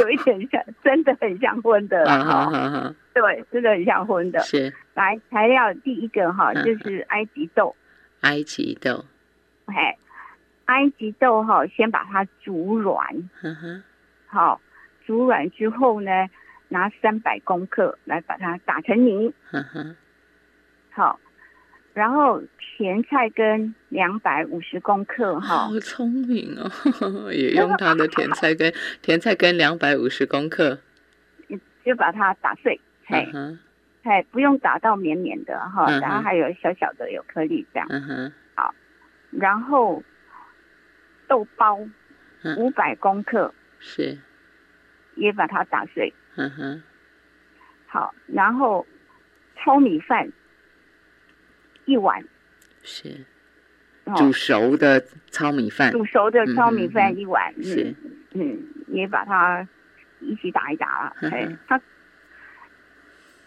[0.00, 4.40] 有一点像，真的很像荤的，哈，对，真的很像荤的。
[4.40, 7.74] 是，来材料第一个哈，就是埃及豆。
[8.24, 9.04] 埃及豆，
[9.66, 9.98] 哎，
[10.64, 13.30] 埃及豆哈，先把它煮软，
[14.26, 14.60] 好，
[15.06, 16.10] 煮软之后呢，
[16.68, 19.34] 拿三百公克来把它打成泥，
[20.90, 21.20] 好，
[21.92, 30.78] 然后甜菜根 两百五十公克，哈，好聪明哦，也用它的甜菜根，甜菜根两百五十公克，
[31.84, 33.28] 就把它打碎，嘿。
[34.04, 37.86] 哎，不用打到绵绵的哈，然后还有小小的有颗粒这样。
[37.90, 38.32] 嗯哼。
[38.54, 38.74] 好，
[39.30, 40.02] 然后
[41.26, 41.78] 豆包
[42.58, 44.18] 五百公克，是，
[45.14, 46.12] 也把它打碎。
[46.36, 46.82] 嗯哼。
[47.86, 48.86] 好，然后
[49.56, 50.30] 糙米饭
[51.86, 52.22] 一碗，
[52.82, 53.24] 是，
[54.16, 55.90] 煮熟的糙米饭。
[55.92, 57.94] 煮熟的糙米饭一碗，是，
[58.32, 59.66] 嗯，也把它
[60.20, 61.16] 一起打一打了。
[61.30, 61.80] 哎，它。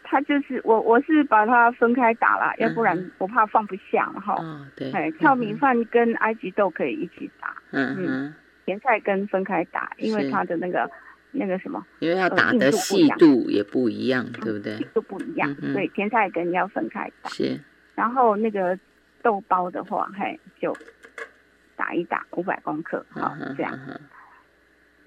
[0.10, 4.36] 它就是我，我是把它分开打了，要不然我怕放不下哈。
[4.36, 4.89] 哦，对。
[4.93, 7.54] 哎，糙米饭跟埃及豆可以一起打。
[7.72, 8.34] 嗯嗯。
[8.65, 10.89] 甜菜根分开打，因为它的那个
[11.32, 14.78] 那个什么，因为它打的细度也不一样，对不对？
[14.93, 17.30] 都不一样，所以甜菜根要分开打。
[17.30, 17.60] 是。
[17.93, 18.80] 然后那个
[19.22, 20.74] 豆包的话，嘿，就
[21.76, 23.78] 打一打五百公克，好这样。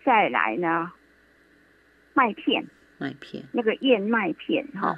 [0.05, 0.93] 再来呢，
[2.13, 2.63] 麦片。
[3.01, 4.97] 麦片，那个燕麦片哈，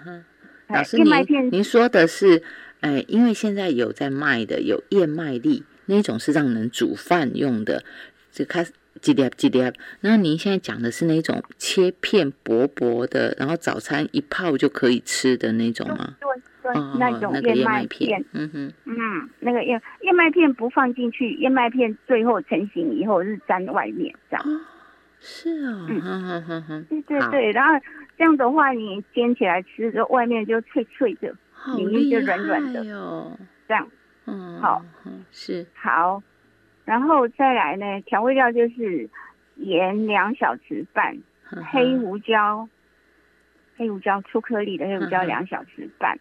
[0.69, 2.43] 老师，您您说的是，
[2.81, 7.85] 哎，因为现在有在卖的有燕麦粒，那种是让人煮饭用的，
[8.33, 8.67] 就开
[9.01, 9.63] 几粒几粒。
[10.01, 16.17] 那您现在讲的是那种切片薄薄的，然后早餐一泡就可以吃的那种吗？
[16.21, 16.29] 对
[16.63, 18.97] 对，那种燕麦片，嗯哼，嗯，
[19.41, 24.61] 那个燕燕麦片不放进去，燕麦片最后成型以后是粘外面这样。
[25.25, 27.75] 是啊，嗯，对对对，然后
[28.19, 31.33] 这样的话，你煎起来吃，就外面就脆脆的，
[31.77, 33.39] 里面就软软的哦。
[33.69, 33.89] 这样，
[34.27, 34.85] 嗯，好，
[35.31, 35.65] 是。
[35.75, 36.21] 好，
[36.85, 39.09] 然后再来呢，调味料就是
[39.55, 41.17] 盐两小匙半，
[41.71, 42.69] 黑胡椒，
[43.77, 46.19] 黑胡椒粗颗粒的黑胡椒两小匙半，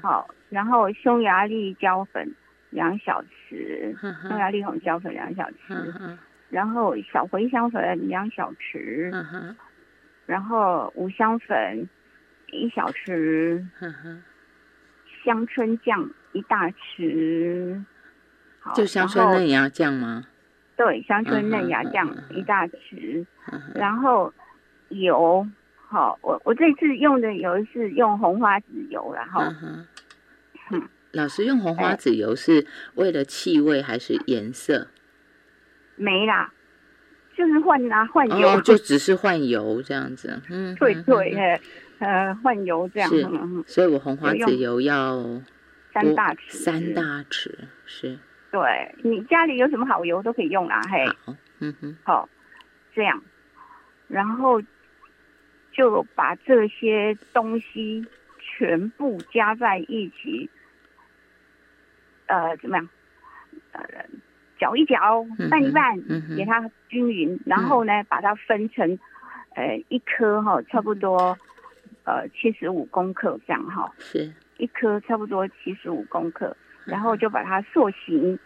[0.00, 2.32] 好，然后匈牙利椒粉
[2.70, 3.20] 两小
[3.50, 3.98] 匙，
[4.28, 6.16] 匈牙利红椒粉两小匙，
[6.50, 9.10] 然后小茴香粉两小匙，
[10.26, 11.88] 然后五香粉
[12.52, 13.64] 一小匙，
[15.24, 17.84] 香椿酱一大匙，
[18.74, 20.24] 就香椿嫩芽酱吗？
[20.76, 23.26] 对，香椿嫩芽酱一大匙，
[23.74, 24.32] 然后
[24.88, 29.42] 油，好，我我这次用的油是用红花籽油，然后，
[30.70, 34.88] 嗯，老师用红花籽油是为了气味还是颜色？
[35.98, 36.52] 没啦。
[37.36, 40.42] 就是换啊换油，就只是换油这样子。
[40.50, 41.60] 嗯，对对，
[42.00, 43.08] 呃，换油这样。
[43.08, 43.24] 是，
[43.64, 45.22] 所以我红花籽油要
[45.94, 46.50] 三大匙。
[46.50, 47.54] 三大匙
[47.86, 48.18] 是。
[48.50, 51.06] 对你家里有什么好油都可以用啦，嘿。
[51.06, 51.96] 好，嗯哼。
[52.02, 52.28] 好，
[52.92, 53.22] 这样，
[54.08, 54.60] 然后
[55.70, 58.04] 就把这些东西
[58.40, 60.50] 全部加在一起，
[62.26, 62.88] 呃，怎么样？
[63.70, 63.84] 呃。
[64.58, 65.96] 搅一搅，拌一拌，
[66.36, 68.98] 给它均匀，然后呢，把它分成，
[69.54, 71.38] 呃，一颗哈，差不多，
[72.04, 74.32] 呃，七十五公克这样哈，是。
[74.58, 78.36] 一颗差不多七十五公克，然后就把它塑形，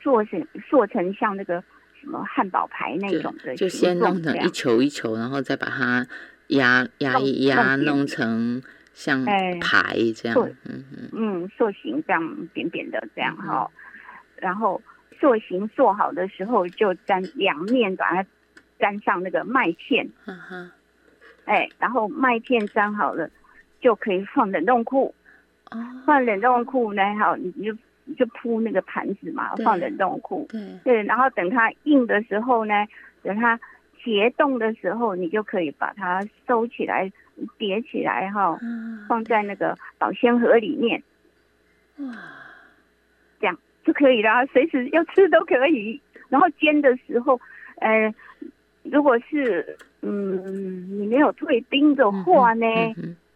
[0.00, 1.64] 做成塑成像那个
[1.98, 6.06] 什么汉堡排那种的，就先弄成一球一球，然后再把它
[6.48, 13.70] 压压一压，弄成像排这样，嗯嗯嗯，塑形这样扁扁的这样哈，
[14.36, 14.82] 然后。
[15.20, 18.26] 塑形做好的时候，就沾两面把它
[18.78, 20.70] 沾上那个麦片，嗯哼
[21.44, 23.28] 哎，然后麦片沾好了，
[23.80, 25.14] 就可以放冷冻库。
[26.04, 30.46] 放冷冻库呢，好，你就你就铺那个盘子嘛，放冷冻库。
[30.48, 32.74] 对，对，然后等它硬的时候呢，
[33.22, 33.60] 等它
[34.02, 37.12] 结冻的时候，你就可以把它收起来，
[37.58, 38.58] 叠起来哈，
[39.06, 41.02] 放在那个保鲜盒里面。
[41.98, 42.39] 哇。
[43.84, 46.00] 就可以啦，随时要吃都可以。
[46.28, 47.40] 然后煎的时候，
[47.80, 48.14] 呃，
[48.82, 52.66] 如果是嗯你没有退冰的话呢，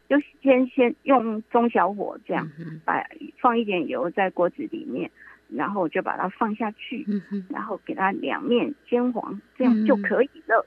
[0.08, 2.48] 就先先用中小火这样，
[2.84, 3.04] 把
[3.40, 5.10] 放一点油在锅子里面，
[5.48, 7.04] 然后就把它放下去，
[7.48, 10.64] 然后给它两面煎黄，这样就可以了。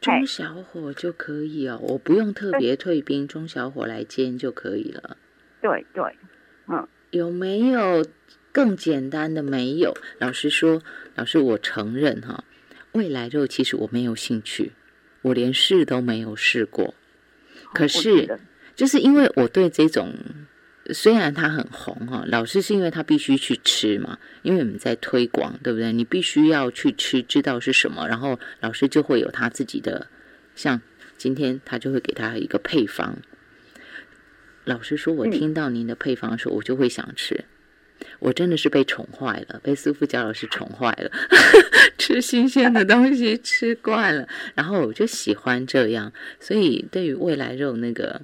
[0.00, 5.16] 中小火就可以哦，我不用特别退冰，中小火来煎就可以了。
[5.60, 6.04] 对对，
[6.66, 8.04] 嗯，有没有？
[8.52, 9.96] 更简单的没有。
[10.18, 10.82] 老师说，
[11.14, 12.44] 老师，我承认哈，
[12.92, 14.72] 未来肉其实我没有兴趣，
[15.22, 16.94] 我连试都没有试过。
[17.72, 18.38] 可是，
[18.76, 20.14] 就是因为我对这种，
[20.90, 25.92] 虽然它很红哈，老师是因为他必须去吃嘛，因为我们在推广，对不对？
[25.92, 30.08] 你必须要去吃，知道是什么，然后老师就会有他自己的，
[30.54, 30.82] 像
[31.16, 33.16] 今天他就会给他一个配方。
[34.64, 37.44] 老师说，我听到您的配方的时候，我就会想吃。
[38.18, 41.10] 我真的是被宠坏了，被苏富娇老师宠坏了，
[41.98, 48.20] 吃新鲜的东西吃惯了，然后我就喜欢这样，所以对于未来肉那个。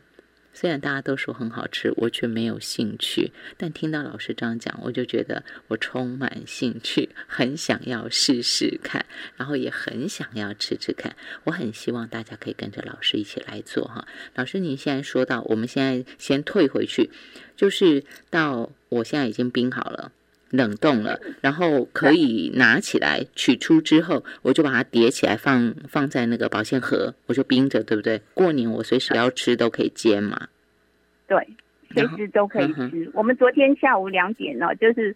[0.60, 3.30] 虽然大家都说很好吃，我却没有兴趣。
[3.56, 11.14] 但听到老师这样讲，我就觉得我充满兴趣，很想要试试看，然后也很想要吃吃看。
[11.44, 14.08] 我很希望大家可以跟着老师一起来做哈。
[14.34, 17.10] 老师，您现在说到，我们现在先退回去，
[17.54, 20.10] 就是到我现在已经冰好了。
[20.50, 28.20] 冷冻了，然后可以拿起来取出之后，我就把它叠起来放放在那个保鲜盒，我就冰着，对不对？
[28.34, 30.48] 过年我随时要吃都可以煎嘛。
[31.26, 31.48] 对，
[31.94, 33.10] 随时都可以吃。
[33.14, 35.14] 我们昨天下午两点呢，就是。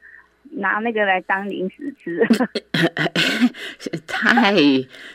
[0.51, 2.27] 拿那个来当零食吃，
[4.07, 4.55] 太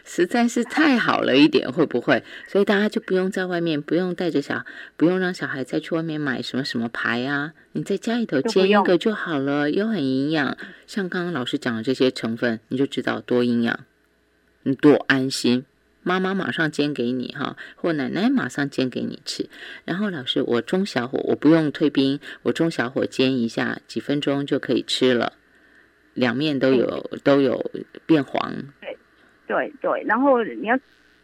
[0.04, 2.24] 实在是太好了一点，会不会？
[2.48, 10.58] 所以大家就不用在外面，不用带着小，不用让小孩再去外面买什么什么牌啊，你在家里头煎一个就好了，又很营养。
[10.88, 13.80] 像刚刚老师讲的这些成分，你就知道多营养，
[14.64, 15.66] 你多安心。
[16.08, 19.50] 妈妈马上煎给你哈，或奶奶马上煎给你吃。
[19.84, 25.34] 然后老师，我中小火，我不用退冰，我中小火煎一下，几分钟就可以吃了，
[26.14, 27.70] 两面都有都有
[28.06, 28.50] 变黄。
[28.80, 28.98] 对
[29.46, 30.80] 对对，然后你要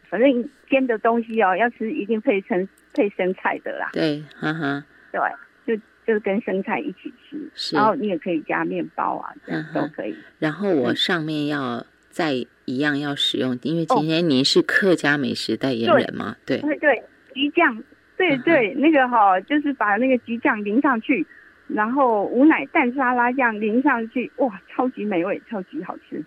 [0.09, 3.89] 反正煎的东西哦，要吃一定配生配生菜的啦。
[3.93, 4.83] 对，哈哈。
[5.13, 5.21] 对，
[5.65, 7.13] 就就跟生菜一起
[7.55, 10.13] 吃，然后你也可以加面包啊，这样都可以。
[10.39, 11.85] 然后我上面要。
[12.13, 12.33] 再
[12.65, 16.59] 一样要使用，因为今天您是客家美食代言人嘛，对。
[16.59, 16.77] 对。
[16.77, 17.03] 对，
[17.33, 17.83] 橘酱。
[18.15, 21.25] 对对，那个哈，就是把那个鸡酱淋上去，
[21.67, 26.23] 然后无奶蛋沙拉酱淋上去，哇，超级美味，超级好吃。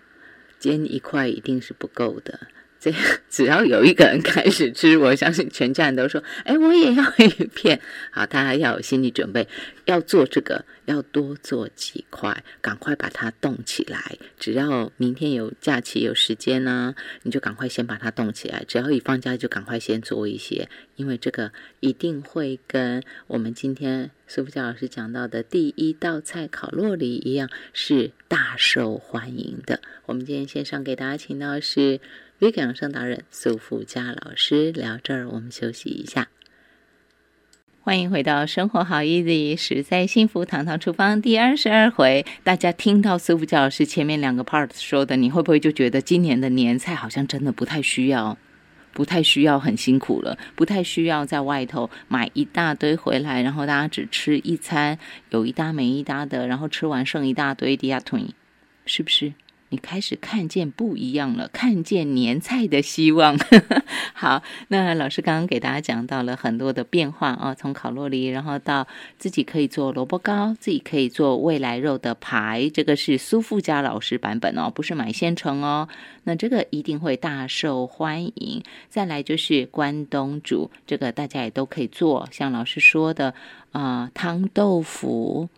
[0.59, 2.37] 煎一块一定是不够的。
[2.79, 2.93] 这
[3.29, 9.47] 只要有一个人开始吃，我相信全家人都说：“哎，我也要一片。”好，大家要有心理准备，
[9.85, 14.17] 要做这个，要多做几块，赶快把它冻起来。
[14.39, 18.63] 只要明天有假期有时间呢，你就赶快先把它冻起来。
[18.67, 29.81] 只要一放假，就赶快先做一些，因为这个一定会跟我们今天苏福教老师讲到的第一道菜烤洛梨一样，是大受欢迎的。
[30.05, 31.99] 我们今天线上给大家请到是。
[32.39, 36.27] 维格养生达人苏富佳老师聊这儿，我们休息一下。
[37.81, 42.23] 欢迎回到生活好 easy，实在幸福堂堂厨房第二十二回。
[42.43, 48.37] 大家听到苏富佳老师前面两个 part 说的，你会不会就觉得今年的年菜好像真的不太需要，
[48.93, 54.99] 不太需要很辛苦了，不太需要在外头买一大堆回来，然后大家只吃一餐，
[55.31, 58.27] 有一搭没一搭的，然后吃完剩一大堆低压腿，
[58.85, 59.33] 是不是？
[59.69, 63.37] 你开始看见不一样了，看见年菜的希望。
[64.13, 68.87] 好，那老师刚刚给大家讲到了很多的变化啊，从烤洛梨，然后到
[69.17, 75.89] 自己可以做萝卜糕，自己可以做未来肉的排，这个是苏富家老师版本哦，不是买现成哦。
[76.23, 78.63] 那这个一定会大受欢迎。
[78.89, 83.33] 再来就是关东煮，这个大家也都可以做，像老师说的
[83.71, 85.49] 啊，汤豆腐。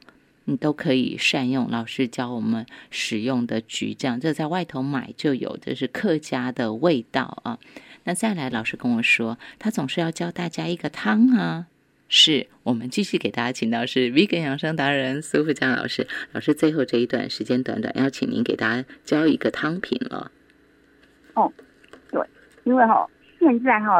[0.50, 7.60] 你都可以善用老师教我们使用的橘酱，这在外头买就有，这是客家的味道啊。
[8.06, 11.68] 那再来，老师跟我说，他总是要教大家一个汤啊。
[12.08, 20.32] 是我们继续给大家请到是 Vegan 养生达人苏富江老师，老师最后这一段时间短短要请您给大家教一个汤品了。
[21.36, 21.54] 哦，
[22.10, 22.20] 对，
[22.64, 24.00] 因为哈现在哈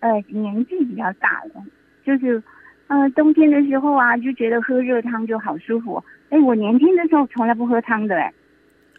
[0.00, 1.64] 呃年纪比较大了，
[2.04, 2.42] 就是。
[2.90, 6.02] 呃，冬天的时候啊，就觉得喝热汤就好舒服。
[6.30, 8.32] 哎，我年轻的时候从来不喝汤的，哎。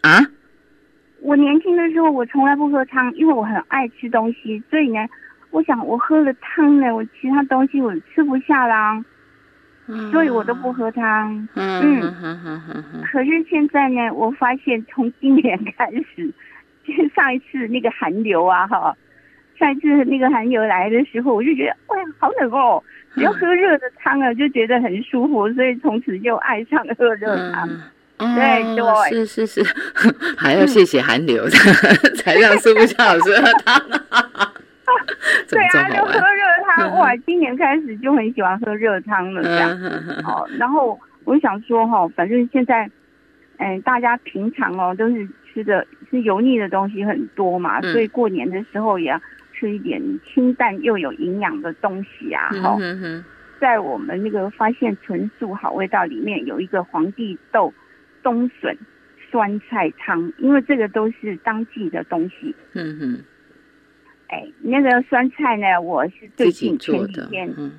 [0.00, 0.18] 啊？
[1.20, 5.06] 我年轻的时候我从来不喝汤，因为我很爱吃东西，所以呢，
[5.50, 9.04] 我想我喝了汤呢，我其他东西我吃不下啦，
[10.10, 11.46] 所以我都不喝汤。
[11.54, 12.00] 嗯。
[13.12, 16.32] 可是现在呢，我发现从今年开始，
[16.82, 18.96] 就 上一次那个寒流啊，哈，
[19.58, 22.82] 上一次那个寒流来的时候，我就觉得，哇，好冷哦。
[23.14, 27.68] 只要喝热的汤啊，就觉得很舒服，所以从此就爱上喝热汤。
[28.16, 29.74] 对对，是是是，
[30.38, 31.46] 还要谢谢寒流
[32.16, 33.78] 才让苏富强老师喝汤。
[35.50, 37.14] 对啊，就喝热汤哇！
[37.26, 39.78] 今年开始就很喜欢喝热汤了，这样。
[40.22, 42.90] 好，然后我想说哈，反正现在，
[43.58, 49.20] 嗯，大家平常哦都是吃的是油腻的东西很多嘛，所以过年的时候也要。
[49.62, 52.48] 吃一点清淡又有营养的东西啊！
[52.50, 52.76] 哈，
[53.60, 57.72] 在我们那个发现纯素好味道里面有一个皇帝豆
[58.24, 58.76] 冬笋
[59.30, 62.52] 酸菜汤，因为这个都是当季的东西。
[62.72, 63.24] 嗯哼，
[64.26, 67.70] 哎，那个酸菜呢，我是最近前几天，嗯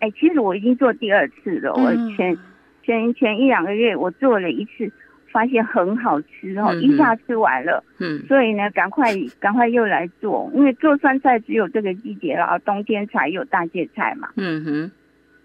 [0.00, 1.72] 哎，其实我已经做第二次了。
[1.72, 2.36] 我前
[2.82, 4.90] 前前一两个月我做了一次。
[5.38, 14.90] 发现很好吃哦，一下吃完了，嗯，所以呢，赶快赶快又来做，因为做酸菜只有这个季节了，冬天才有大芥菜嘛，嗯哼，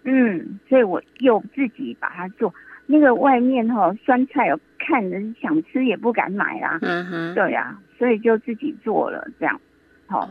[0.02, 2.52] 嗯，所以我又自己把它做，
[2.86, 9.60] 那个外面哈酸菜哦，看人想吃也不敢买啦，嗯哼，对呀，所以就自己做了这样，
[10.08, 10.28] 好，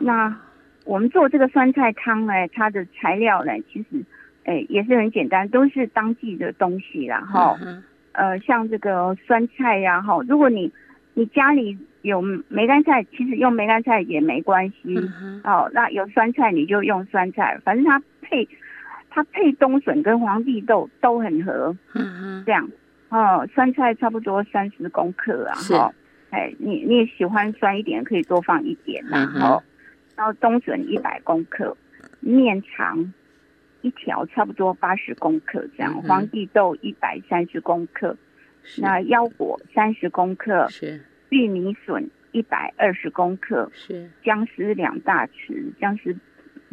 [0.00, 0.36] 那
[0.84, 4.02] 我们做这个酸菜汤呢，它的材料呢，其实
[4.46, 7.56] 哎也是很简单，都是当季的东西啦，哈。
[8.16, 10.72] 呃，像这个酸菜呀，哈，如果你
[11.12, 14.96] 你家里有梅干菜，其实用梅干菜也没关系，
[15.44, 18.48] 哦，那有酸菜你就用酸菜，反正它配
[19.10, 22.66] 它配冬笋跟黄帝豆都很合，嗯这样，
[23.10, 25.92] 哦，酸菜差不多三十公克啊，哈，
[26.30, 29.62] 哎，你你也喜欢酸一点，可以多放一点，然后，
[30.16, 31.76] 然后冬笋一百公克，
[32.20, 33.12] 面肠。
[33.82, 38.16] 一条差不多八十公克这样，黄帝豆一百三十公克，
[38.78, 41.00] 那腰果三十公克，是。
[41.28, 44.10] 玉米笋一百二十公克，是。
[44.24, 46.16] 姜丝两大匙，姜丝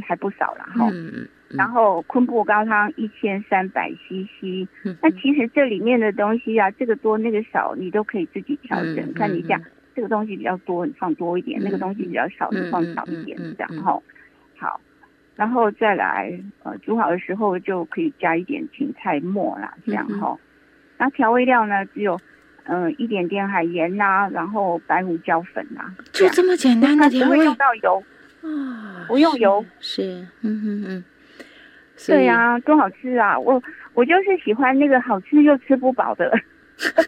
[0.03, 0.89] 还不少了哈。
[0.91, 4.67] 嗯然后昆布高汤一千三百 CC，
[5.03, 9.61] 那其实这里面的东西啊，这个多那个少，你都可以自己调整，看你样，
[9.95, 14.01] 这个东西比较多，你放多一点；那个东西比较少，你放少一点，这样哈。
[14.57, 14.81] 好。
[15.35, 16.31] 然后再来，
[16.63, 20.37] 呃，煮好的时候就可以加一点芹菜末啦，这样哈。
[20.97, 22.19] 那调味料呢，只有，
[22.65, 27.37] 嗯，一点点海盐呐，然后白胡椒粉呐，就这么简单的调味。
[27.37, 28.03] 不用到油，
[28.43, 29.65] 啊，不用油。
[29.79, 31.03] 是，嗯嗯嗯。
[32.07, 33.37] 对呀，多好吃啊！
[33.39, 33.61] 我
[33.93, 36.31] 我就是喜欢那个好吃又吃不饱的。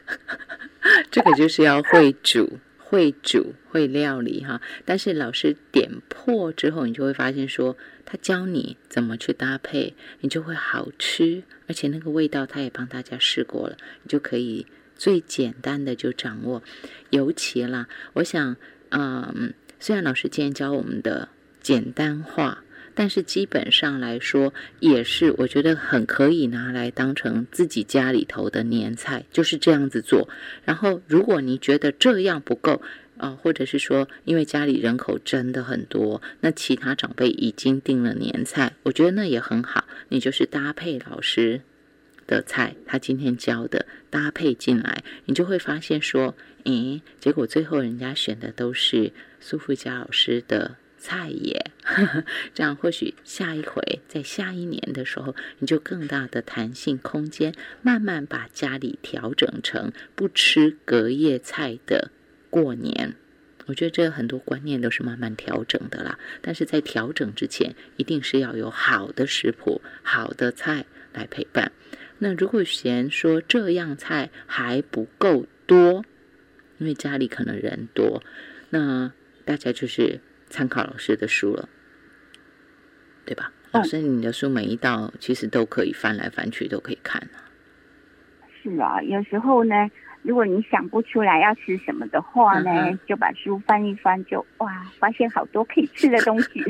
[1.12, 4.62] 这个就是要会煮、会煮、会料理哈。
[4.86, 7.76] 但是老师点破之后，你就会发现说，
[8.06, 16.62] 他教你怎么去搭配，你就会好吃，而且那个味道他也帮大家试过了，你就可以最简单的就掌握。
[17.10, 18.56] 尤其啦，我想，
[18.90, 21.30] 嗯，虽然老师今天教我们的
[21.62, 22.65] 简单化。
[22.96, 30.30] 但是基本上来说，也是我觉得很可以拿来当成自己家里头的年菜，就是这样子做。
[30.64, 32.82] 然后，如果你觉得这样不够
[33.18, 39.86] 啊，或者是说因为家里人口真的很多，那其他长辈已经订了年菜，我觉得那也很好。
[40.10, 41.62] 你就是搭配老师
[42.26, 46.34] 的菜，他今天教的搭配进来，你就会发现说，
[46.64, 50.78] 诶，结果最后人家选的都是苏富佳老师的。
[51.06, 51.64] 菜也，
[52.56, 57.54] 这样或许下一回在下一年的时候，你就更大的弹性空间，
[57.84, 62.10] 慢慢把家里调整成不吃隔夜菜的
[62.50, 63.14] 过年。
[63.68, 66.18] 我觉得这很多观念都是慢慢调整的啦。
[66.42, 71.72] 但是在调整之前，一定是要有好的食谱、好的菜来陪伴。
[72.18, 76.04] 那如果嫌说这样菜还不够多，
[76.80, 78.24] 因为家里可能人多，
[78.72, 79.14] 那
[79.46, 80.20] 大家就是。
[80.50, 81.68] 参考老师的书了，
[83.26, 83.52] 对吧？
[83.72, 87.44] 老师，你的书每一道其实都可以翻来翻去，都可以看啊。
[88.62, 89.90] 是啊，有时候呢，
[90.22, 96.64] 如果你想不出来要吃什么的话呢，就把书翻一翻，就哇，发现好多可以吃的东西。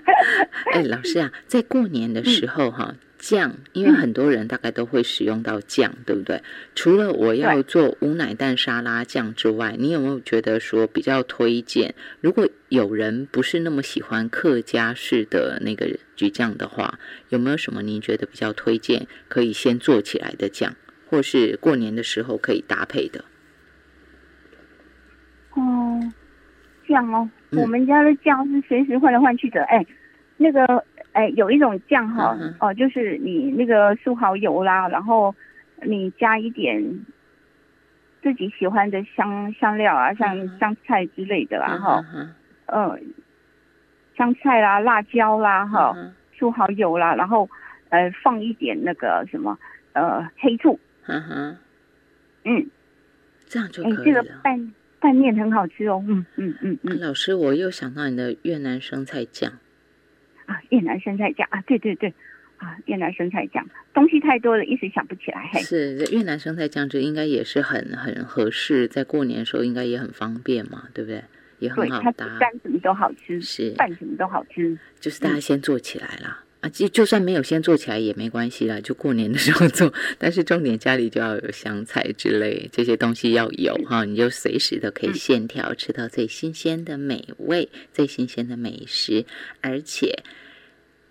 [0.72, 2.94] 哎，老师啊，在过年的时候哈。
[3.18, 6.42] 酱，因为很多人大概都会使用到酱，对不对？
[6.74, 11.94] 除了我要做无奶蛋沙拉酱之外，你有没有觉得说比较推荐？
[12.20, 16.98] 如果有人不是那么喜欢客家式的那个橘酱的话，
[17.28, 20.74] 有没有什么您觉得比较推荐可以先做起来的酱，
[21.08, 23.24] 或是过年的时候可以搭配的？
[25.54, 26.00] 哦，
[26.86, 29.84] 酱哦，我们家的酱是随时换来换去的，哎，
[30.38, 30.84] 那个。
[31.12, 35.34] 哎，有一种酱哈，哦，就是你那个素蚝油啦，然后
[35.82, 36.80] 你加一点
[38.22, 42.04] 自己喜欢的香香料啊，像香菜之类的啦，哈，
[42.66, 43.02] 嗯，
[44.16, 45.96] 香菜啦、辣椒啦，哈，
[46.38, 47.48] 素蚝油啦，然后
[47.88, 49.58] 呃放一点那个什么
[49.94, 51.56] 呃黑醋，嗯哼，
[52.44, 52.70] 嗯，
[53.46, 54.04] 这样就可以了。
[54.04, 57.00] 这个拌拌面很好吃哦，嗯嗯嗯嗯。
[57.00, 59.54] 老师，我又想到你的越南生菜酱。
[60.48, 62.12] 啊，越南生菜酱啊，对对对，
[62.56, 65.46] 啊，越南生菜酱，东西太多了，一时想不起来。
[65.60, 71.22] 是越南生菜酱，这应该也是很很合适，在过年的时候应该也很方便嘛，对不对？
[71.58, 74.78] 也很好搭，干什么都好吃，是拌什么都好吃。
[75.00, 79.92] 就是大家先做起来啦，啊，就就算没有先做起来也没关系啦，就过年的时候做。
[80.18, 89.24] 但是重点家里就要有香菜之类这些东西要有哈，你就随时都可以现调，吃到最新鲜的美味、最新鲜的美食，
[89.60, 90.22] 而且。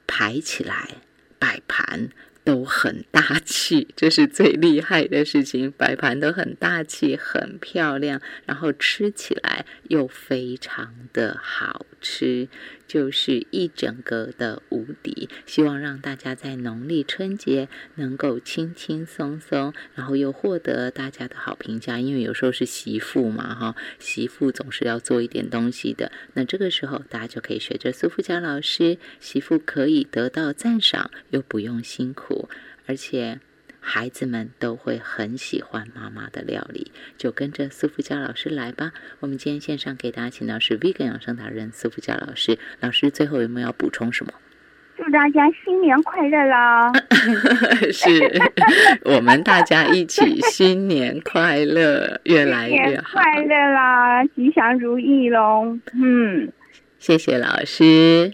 [0.09, 1.01] 排起来，
[1.37, 2.09] 摆盘。
[2.47, 5.69] 都很大气，这是最厉害的事情。
[5.69, 12.47] 摆盘都很大气，很漂亮，然后吃起来又非常的好吃，
[12.87, 15.29] 就是一整个的无敌。
[15.45, 21.99] 希望让大家在农历春节能够轻轻松松，然后又获得大家的好评价。
[21.99, 26.11] 因为有时候是媳妇嘛，哈，媳妇总是要做一点东西的。
[26.33, 32.49] 那这个时候，大家就可以学着苏富佳老师，媳妇可以得到赞赏，又不用辛苦。
[32.85, 33.41] 而且
[33.89, 38.91] 孩子们都会很喜欢妈妈的料理，就跟着苏福佳老师来吧。
[39.21, 44.33] 我们今天线上给大家请到是 Vegan 养生达人苏福佳老师，老师最后有没有要补充什么？
[44.97, 46.91] 祝大家新年快乐啦！
[47.93, 48.09] 是
[49.05, 55.77] 我们大家一起新年快乐，越来越好，快乐啦，吉祥如意喽！
[55.93, 56.51] 嗯，
[56.99, 58.33] 谢谢老师。